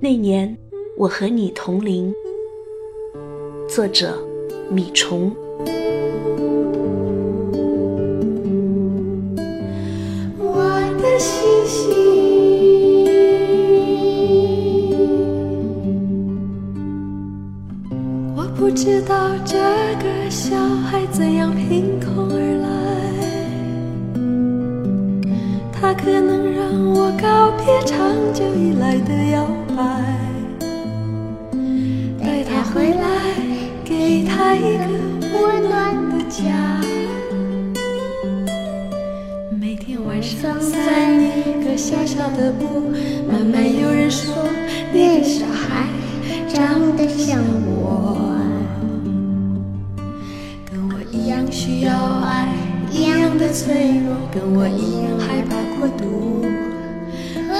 [0.00, 0.58] 那年
[0.96, 2.12] 我和你同龄。
[3.68, 4.18] 作者：
[4.68, 5.32] 米虫。
[26.62, 27.98] 让我告别长
[28.32, 29.44] 久以来的摇
[29.76, 29.82] 摆，
[32.22, 33.02] 带他回来，
[33.84, 34.84] 给他一个
[35.34, 36.80] 温暖的家。
[39.60, 42.92] 每天晚上散一个小小的步，
[43.28, 44.32] 慢慢有人说
[44.92, 45.88] 那个小孩
[46.46, 48.16] 长得像我，
[50.70, 52.46] 跟我一样需要爱，
[52.92, 56.42] 一样的脆弱，跟我一样害怕孤独
[57.34, 57.50] 和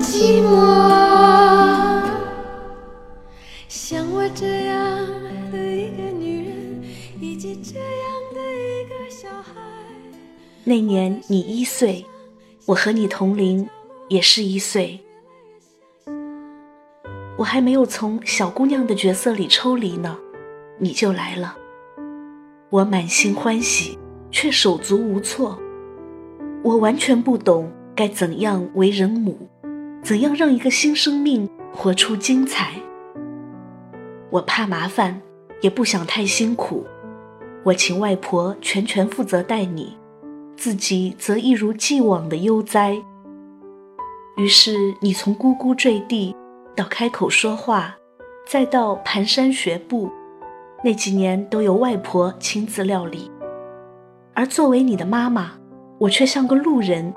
[0.00, 0.52] 寂寞。
[3.68, 4.78] 像我这样
[5.50, 6.80] 的一个女人，
[7.20, 7.84] 以及这样
[8.32, 9.60] 的一个小孩。
[10.62, 12.06] 那年你一岁，
[12.66, 13.68] 我和你同龄，
[14.08, 15.00] 也是一岁。
[17.36, 20.16] 我还没有从小姑娘的角色里抽离呢，
[20.78, 21.56] 你就来了。
[22.70, 23.98] 我满心欢喜，
[24.32, 25.56] 却手足无措。
[26.64, 29.48] 我完全不懂该怎样为人母，
[30.02, 32.72] 怎样让一个新生命活出精彩。
[34.30, 35.20] 我怕麻烦，
[35.60, 36.86] 也不想太辛苦。
[37.64, 39.96] 我请外婆全权负责带你。
[40.54, 42.96] 自己则一如既往的悠哉。
[44.36, 46.36] 于是你从咕咕坠地
[46.76, 47.96] 到开口说话，
[48.46, 50.08] 再到蹒跚学步，
[50.84, 53.28] 那几年都由外婆亲自料理。
[54.34, 55.52] 而作为你的妈妈，
[55.98, 57.12] 我却像个路人，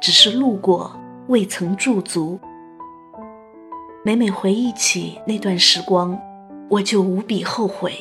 [0.00, 0.94] 只是路过，
[1.28, 2.38] 未曾驻足。
[4.04, 6.18] 每每回忆起那段时光，
[6.68, 7.92] 我就无比后悔。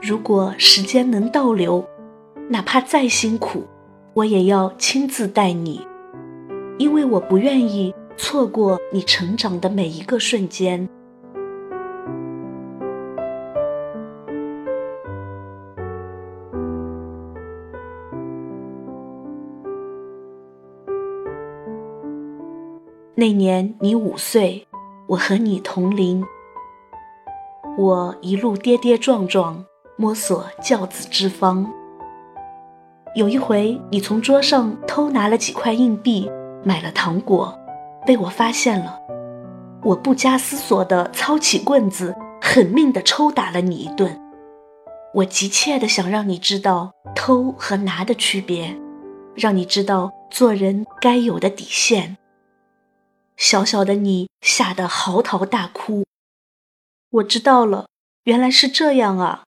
[0.00, 1.84] 如果时间能倒流，
[2.48, 3.64] 哪怕再辛苦，
[4.14, 5.84] 我也要亲自带你，
[6.78, 10.88] 因为我不愿意错过你成长的每一个瞬间。
[23.20, 24.66] 那年你五岁，
[25.06, 26.24] 我和你同龄，
[27.76, 29.62] 我一路跌跌撞撞，
[29.98, 31.70] 摸索教子之方。
[33.14, 36.30] 有一回，你从桌上偷拿了几块硬币，
[36.64, 37.54] 买了糖果，
[38.06, 38.98] 被我发现了。
[39.82, 44.18] 我不加思索地操起棍子，狠命地抽打了你一顿。
[45.12, 48.74] 我急切地想让你知道偷和拿的区别，
[49.34, 52.16] 让你知道做人该有的底线。
[53.40, 56.04] 小小的你吓得嚎啕大哭。
[57.08, 57.86] 我知道了，
[58.24, 59.44] 原来是这样啊。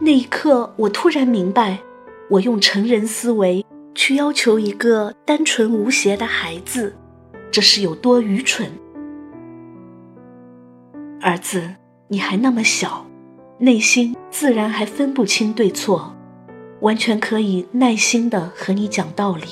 [0.00, 1.80] 那一刻，我突然明白，
[2.30, 3.62] 我用成人思维
[3.94, 6.96] 去要求一个单纯无邪的孩子，
[7.50, 8.72] 这是有多愚蠢。
[11.20, 11.76] 儿子，
[12.08, 13.06] 你还那么小，
[13.58, 16.16] 内心自然还分不清对错，
[16.80, 19.44] 完全可以耐心的和你讲道理，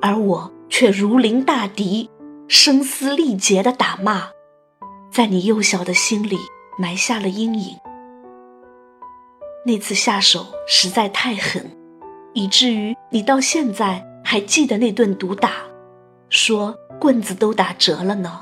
[0.00, 0.53] 而我。
[0.68, 2.10] 却如临大敌，
[2.48, 4.28] 声嘶力竭的打骂，
[5.12, 6.38] 在你幼小的心里
[6.78, 7.76] 埋下了阴影。
[9.66, 11.70] 那次下手实在太狠，
[12.32, 15.50] 以至于你到现在还记得那顿毒打，
[16.28, 18.40] 说棍子都打折了呢。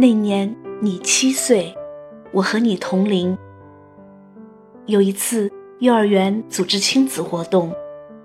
[0.00, 1.76] 那年你七岁，
[2.32, 3.36] 我和你同龄。
[4.86, 7.70] 有一次幼儿园组织亲子活动，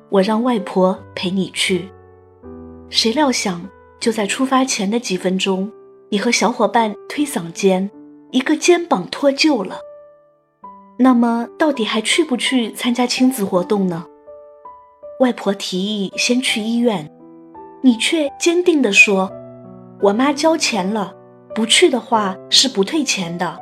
[0.10, 1.90] 我让外婆陪你去。
[2.90, 3.62] 谁料想
[4.00, 5.70] 就在出发前的几分钟，
[6.08, 7.92] 你和小伙伴推搡间，
[8.32, 9.80] 一个肩膀脱臼了。
[10.98, 14.06] 那么到底还去不去参加亲子活动呢？
[15.20, 17.12] 外婆提议先去医院，
[17.82, 19.30] 你却坚定地说
[20.00, 21.14] ：“我妈交钱了。”
[21.56, 23.58] 不去的话是不退钱的。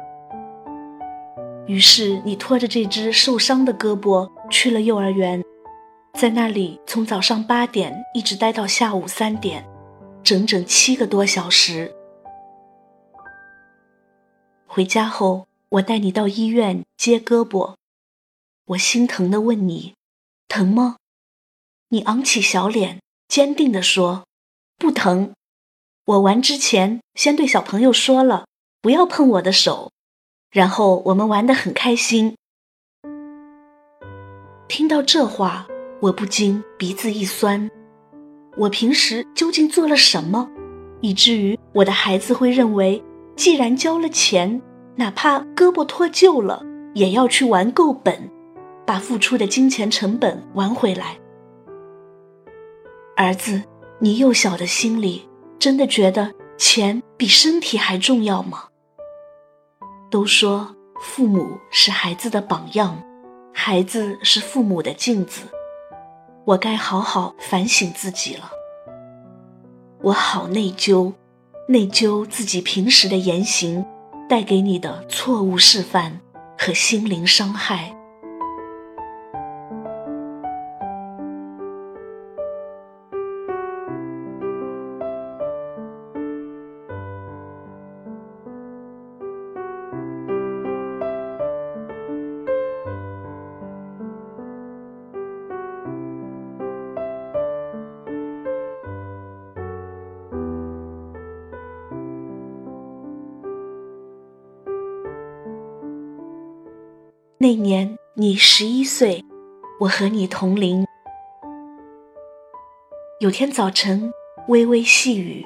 [1.68, 5.42] 于是你拖着这只受伤的胳膊去了幼儿园，
[6.20, 9.64] 在那里从早上八点一直待到下午三点，
[10.24, 11.94] 整整七个多小时。
[14.66, 17.76] 回家后，我带你到医院接胳膊，
[18.66, 19.94] 我心疼的问你
[20.50, 20.98] ：“疼吗？”
[21.90, 24.26] 你昂起小脸，坚定地说
[24.80, 25.34] ：“不疼。”
[26.06, 28.46] 我玩之前先对小朋友说了，
[28.82, 29.90] 不要碰我的手，
[30.52, 32.36] 然后我们玩得很开心。
[34.68, 35.66] 听到这话，
[36.02, 37.72] 我不禁鼻子一酸。
[38.58, 40.52] 我平时究竟做了什么，
[41.00, 43.02] 以至于我的孩子会认为，
[43.38, 44.62] 既然交了钱，
[44.98, 46.62] 哪怕胳膊脱臼了，
[46.94, 48.30] 也要去玩够本，
[48.86, 51.18] 把付出的金钱成本玩回来。
[53.16, 53.64] 儿子，
[54.00, 55.30] 你幼小的心里
[55.60, 58.66] 真的觉得钱比身体还重要吗？
[60.12, 63.02] 都说父母是孩子的榜样，
[63.54, 65.42] 孩子是父母的镜子。
[66.46, 68.52] 我该好好反省自己了。
[70.02, 71.14] 我好内疚，
[71.68, 73.86] 内疚自己平时的言行
[74.28, 76.20] 带给你的错误示范
[76.58, 77.96] 和心灵伤害。
[107.44, 109.22] 那年你十一岁，
[109.82, 110.86] 我和你同龄。
[113.20, 114.14] 有天早晨，
[114.48, 115.46] 微微细雨，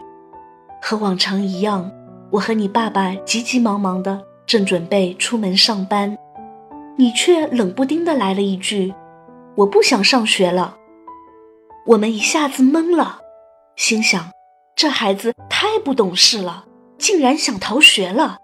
[0.79, 1.91] 和往常一样，
[2.29, 6.15] 我和你爸爸急急忙忙的正准备出门上班，
[6.99, 8.93] 你却冷不丁的来了一句
[9.57, 10.77] ：“我不想上学了。”
[11.87, 13.21] 我们一下子懵了，
[13.75, 14.29] 心想：
[14.75, 16.67] 这孩子太不懂事了，
[16.99, 18.37] 竟然想逃学了。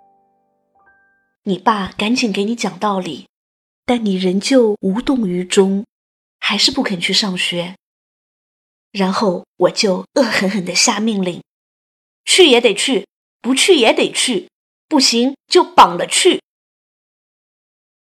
[1.43, 3.27] 你爸赶紧给你讲道理。
[3.85, 5.85] 但你仍旧无动于衷，
[6.39, 7.75] 还是不肯去上学。
[8.91, 11.41] 然后我就恶狠狠地下命令：
[12.25, 13.07] 去也得去，
[13.41, 14.49] 不去也得去，
[14.87, 16.41] 不行就绑了去。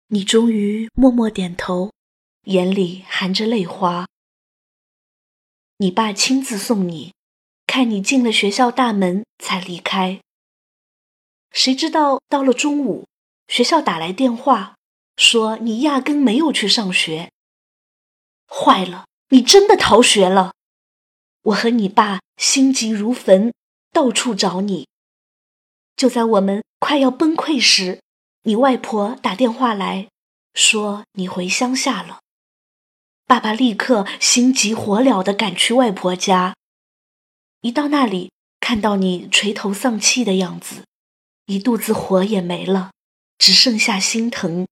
[0.09, 1.93] 你终于默默点头，
[2.45, 4.07] 眼里含着泪花。
[5.77, 7.13] 你爸亲自送你，
[7.67, 10.21] 看你进了学校大门才离开。
[11.53, 13.05] 谁知道到了中午，
[13.47, 14.78] 学校打来电话。
[15.19, 17.31] 说你压根没有去上学。
[18.47, 20.53] 坏了，你真的逃学了！
[21.43, 23.53] 我和你爸心急如焚，
[23.93, 24.87] 到处找你。
[25.97, 28.01] 就在我们快要崩溃时，
[28.45, 30.09] 你外婆打电话来
[30.55, 32.21] 说你回乡下了。
[33.27, 36.55] 爸爸立刻心急火燎地赶去外婆家。
[37.63, 38.31] 一到那里，
[38.61, 40.85] 看到你垂头丧气的样子，
[41.47, 42.93] 一肚子火也没了，
[43.37, 44.67] 只剩下心疼。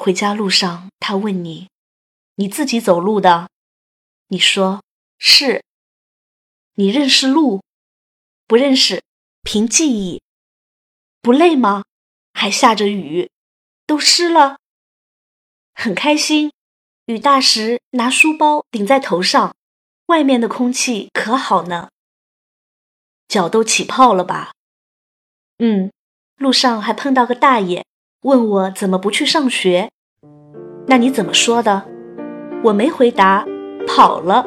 [0.00, 1.68] 回家路上，他问你
[2.36, 3.50] ：“你自己走路的？”
[4.28, 4.84] 你说
[5.18, 5.64] ：“是。”
[6.74, 7.64] 你认识路？
[8.46, 9.02] 不认识，
[9.42, 10.22] 凭记忆。
[11.20, 11.82] 不累吗？
[12.32, 13.28] 还下着雨，
[13.86, 14.58] 都湿了。
[15.74, 16.52] 很开心，
[17.06, 19.56] 雨大时拿书包顶在头上，
[20.06, 21.90] 外面的空气可好呢。
[23.26, 24.52] 脚都起泡了吧？
[25.58, 25.92] 嗯，
[26.36, 27.84] 路上还碰到个大爷。
[28.22, 29.90] 问我怎么不去上学？
[30.88, 31.84] 那你怎么说的？
[32.64, 33.46] 我没回答，
[33.86, 34.44] 跑了。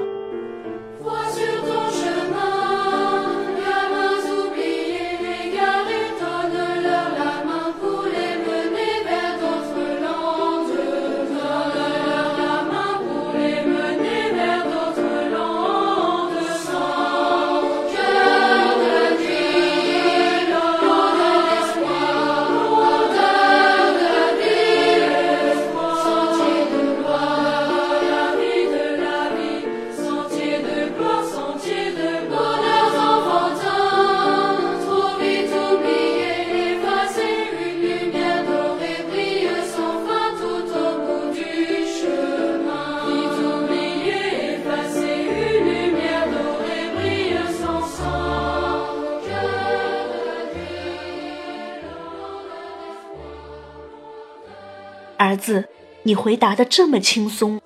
[55.21, 55.69] 儿子，
[56.01, 57.61] 你回答的这么轻松，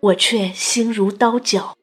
[0.00, 1.76] 我却心如刀绞。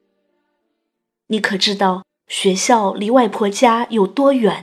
[1.28, 4.62] 你可知道学校离外婆家有多远？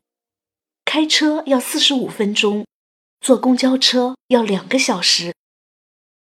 [0.84, 2.66] 开车要四十五分钟，
[3.22, 5.34] 坐公交车要两个小时。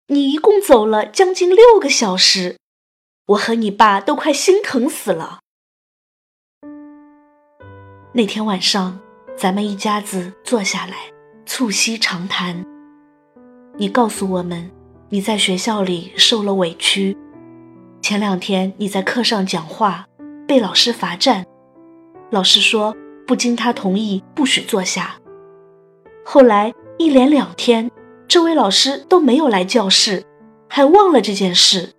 [0.07, 2.57] 你一共走了将近六个小时，
[3.25, 5.41] 我和你爸都快心疼死了。
[8.13, 9.01] 那天晚上，
[9.37, 11.11] 咱们一家子坐下来，
[11.45, 12.70] 促膝长谈。
[13.81, 14.69] 你告诉我们，
[15.09, 17.17] 你在学校里受了委屈。
[17.99, 20.05] 前两天你在课上讲话，
[20.47, 21.43] 被老师罚站，
[22.29, 22.95] 老师说
[23.25, 25.15] 不经他同意不许坐下。
[26.23, 27.89] 后来一连两天，
[28.27, 30.23] 这位老师都没有来教室，
[30.69, 31.89] 还忘了这件事，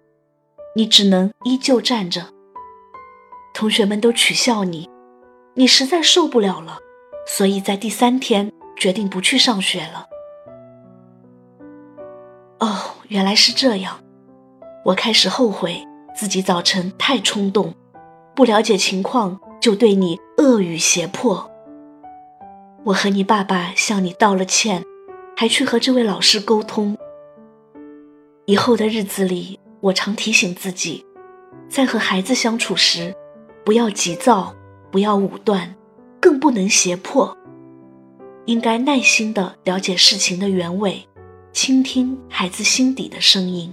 [0.77, 2.27] 你只能依旧站着。
[3.53, 4.89] 同学们都取笑你，
[5.55, 6.79] 你实在受不了了，
[7.27, 10.07] 所以在第三天决定不去上学了。
[12.62, 13.99] 哦，原来是这样，
[14.85, 17.75] 我开始后悔自己早晨太冲动，
[18.37, 21.50] 不了解情况就对你恶语胁迫。
[22.85, 24.85] 我和你爸爸向你道了歉，
[25.37, 26.97] 还去和这位老师沟通。
[28.47, 31.04] 以后的日子里，我常提醒自己，
[31.69, 33.12] 在和孩子相处时，
[33.64, 34.54] 不要急躁，
[34.92, 35.75] 不要武断，
[36.21, 37.37] 更不能胁迫，
[38.45, 41.04] 应该耐心的了解事情的原委，
[41.52, 43.73] 倾听孩子心底的声音。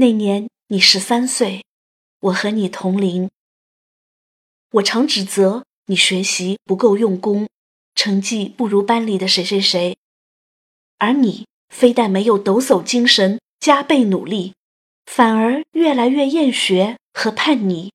[0.00, 1.62] 那年你十三岁，
[2.20, 3.28] 我和你同龄。
[4.70, 7.46] 我常指责你学习不够用功，
[7.94, 9.98] 成绩不如班里的谁谁谁，
[10.96, 14.54] 而你非但没有抖擞精神，加倍努力，
[15.04, 17.92] 反而越来越厌学和叛逆，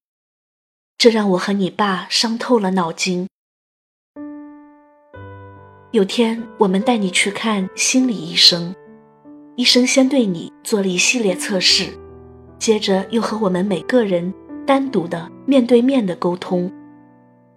[1.00, 3.28] 这让我和你爸伤透了脑筋。
[5.90, 8.76] 有天我们带你去看心理医生。
[9.58, 11.88] 医生先对你做了一系列测试，
[12.60, 14.34] 接着又和我们每个人
[14.66, 16.70] 单独的面对面的沟通，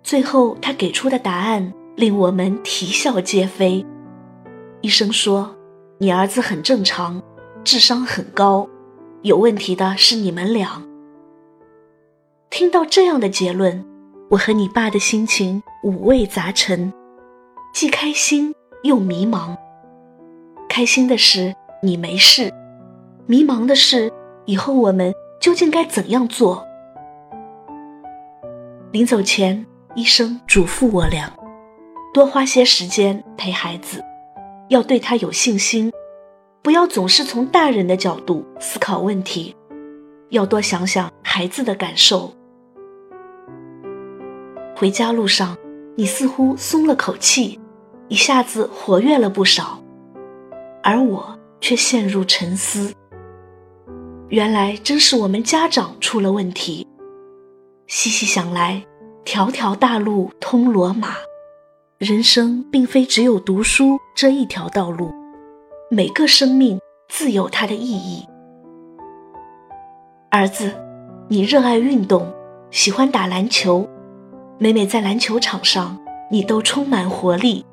[0.05, 3.85] 最后他给出的答案令我们啼笑皆非。
[4.81, 5.57] 医生说
[5.99, 7.21] ：“你儿子很正常，
[7.65, 8.69] 智商很高，
[9.23, 10.81] 有问题的是你们俩。”
[12.49, 13.85] 听到这样的结论，
[14.31, 16.93] 我和你爸的心情五味杂陈，
[17.75, 19.57] 既开心又迷茫。
[20.69, 21.53] 开心的是。
[21.81, 22.53] 你没事，
[23.27, 24.13] 迷茫的是
[24.47, 26.67] 以后我们究竟该怎样做？
[28.91, 31.33] 临走前，医生嘱咐我俩，
[32.13, 34.03] 多花些时间陪孩子，
[34.71, 35.93] 要对他有信心，
[36.63, 39.55] 不要总是从大人的角度思考问题，
[40.31, 42.33] 要多想想孩子的感受。
[44.75, 45.57] 回家路上，
[45.95, 47.61] 你似乎松了口气，
[48.09, 49.81] 一下子活跃了不少，
[50.83, 51.38] 而我。
[51.61, 52.93] 却陷入沉思。
[54.29, 56.87] 原来真是我们家长出了问题。
[57.87, 58.85] 细细想来，
[59.25, 61.15] 条条大路通罗马，
[61.97, 65.11] 人生并非只有读书这一条道路，
[65.91, 68.23] 每个生命自有它的意义。
[70.31, 70.75] 儿子，
[71.29, 72.31] 你热爱运动，
[72.71, 73.89] 喜欢打篮球，
[74.59, 75.99] 每每在篮球场上，
[76.31, 77.65] 你都充满活力，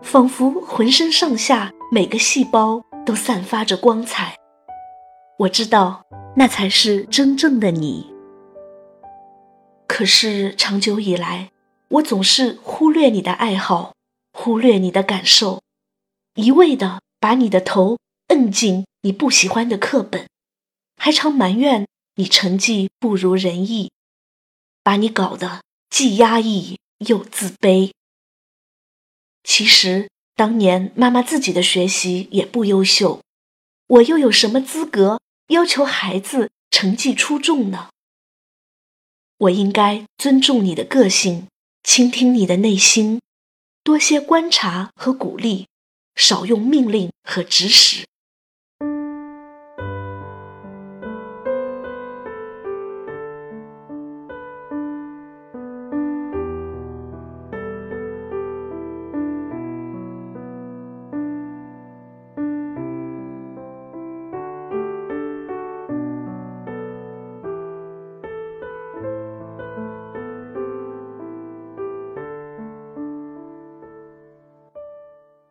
[0.00, 2.82] 仿佛浑身上下每个细胞。
[3.06, 4.36] 都散发着光彩，
[5.38, 6.04] 我知道
[6.36, 8.06] 那才是真正的你。
[9.88, 11.50] 可是长久以来，
[11.88, 13.94] 我总是忽略你的爱好，
[14.32, 15.62] 忽略你的感受，
[16.34, 20.28] 一味的把你的头摁进你不喜欢的课本，
[20.96, 23.90] 还常埋怨你成绩不如人意，
[24.82, 27.92] 把你搞得既压抑又自卑。
[29.42, 30.09] 其实。
[30.40, 33.20] 当年妈妈自己的学习也不优秀，
[33.88, 37.90] 我又有什么资格要求孩子成绩出众呢？
[39.36, 41.46] 我应该尊重你的个性，
[41.82, 43.20] 倾听你的内心，
[43.84, 45.66] 多些观察和鼓励，
[46.14, 48.06] 少用命令和指使。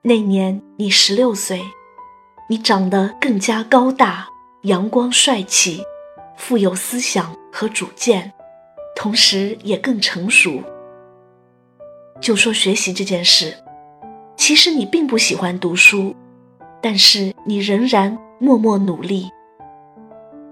[0.10, 1.62] 那年你十六岁，
[2.50, 4.28] 你长得更加高大、
[4.63, 5.84] 阳光、帅气，
[6.36, 8.34] 富有思想和主见，
[8.96, 10.63] 同时也更成熟。
[12.20, 13.56] 就说学习这件事，
[14.36, 16.16] 其实你并不喜欢读书，
[16.82, 19.30] 但是你仍然默默努力。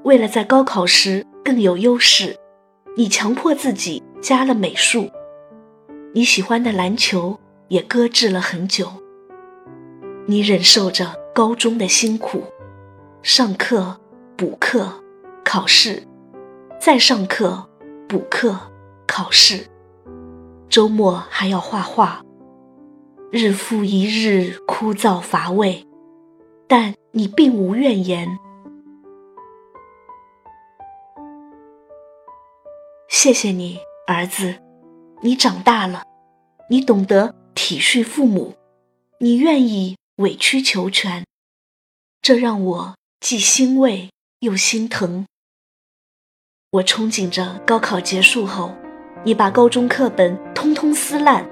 [0.03, 2.37] 为了在高考时更有优势，
[2.95, 5.09] 你强迫自己加了美术。
[6.13, 8.87] 你喜欢的篮球也搁置了很久。
[10.29, 12.43] 你忍受着高中的辛苦，
[13.21, 13.97] 上课、
[14.35, 14.91] 补课、
[15.45, 16.03] 考试，
[16.81, 17.65] 再上课、
[18.09, 18.59] 补课、
[19.07, 19.65] 考试，
[20.67, 22.21] 周末还要画画。
[23.31, 25.85] 日复一日，枯燥乏味，
[26.67, 28.27] 但你并无怨言。
[33.07, 34.55] 谢谢你，儿子，
[35.21, 36.03] 你长大了，
[36.69, 38.53] 你懂得体恤父母，
[39.19, 41.23] 你愿意委曲求全，
[42.23, 44.09] 这让我既欣慰
[44.39, 45.27] 又心疼。
[46.71, 48.75] 我憧憬着高考结束后，
[49.23, 51.47] 你把高中课本通通撕烂。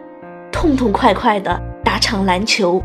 [0.51, 2.81] 痛痛快快的打场篮球。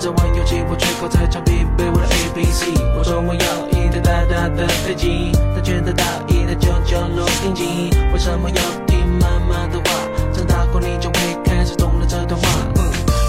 [0.00, 2.72] 在，玩游戏，我却靠在墙壁背我的 A B C。
[2.96, 7.90] 我说我要大大的飞机，他觉得大一的九九洛定机。
[8.12, 9.90] 为什么要听妈妈的话？
[10.32, 12.48] 长大后你就会开始懂了这段话。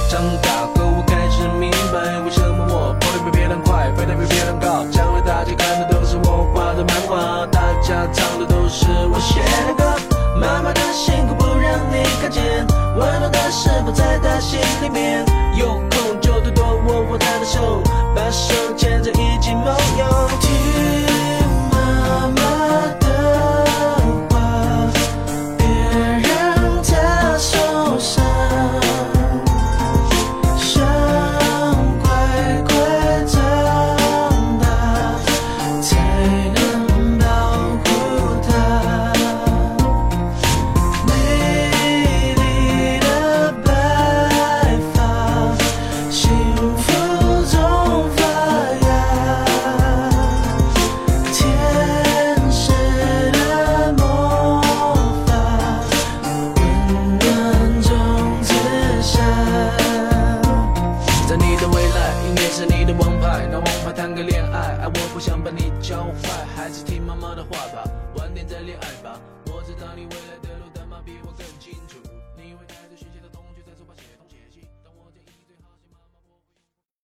[0.10, 4.86] 长大后我开始明白，为什么我跑得比别人快，飞得比别人高。
[4.92, 9.84] 将来大家看的都是我画的漫画，大家唱的都是我写的歌。
[10.40, 12.44] 妈妈的辛苦不让你看见，
[12.98, 15.29] 温暖的是否在她心里面？